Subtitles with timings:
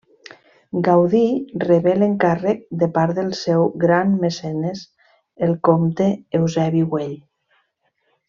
[0.85, 1.19] Gaudí
[1.63, 4.81] rebé l'encàrrec de part del seu gran mecenes,
[5.49, 6.09] el comte
[6.41, 7.17] Eusebi Güell.